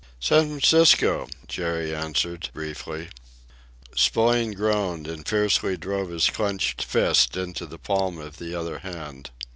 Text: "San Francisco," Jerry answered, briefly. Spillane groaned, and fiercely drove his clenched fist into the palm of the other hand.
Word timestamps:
"San 0.19 0.49
Francisco," 0.49 1.27
Jerry 1.47 1.93
answered, 1.93 2.49
briefly. 2.53 3.09
Spillane 3.95 4.53
groaned, 4.53 5.05
and 5.07 5.27
fiercely 5.27 5.77
drove 5.77 6.09
his 6.09 6.27
clenched 6.31 6.83
fist 6.83 7.37
into 7.37 7.67
the 7.67 7.77
palm 7.77 8.17
of 8.17 8.39
the 8.39 8.55
other 8.55 8.79
hand. 8.79 9.29